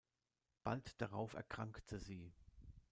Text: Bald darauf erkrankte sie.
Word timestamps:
Bald 0.63 0.99
darauf 0.99 1.35
erkrankte 1.35 1.99
sie. 1.99 2.33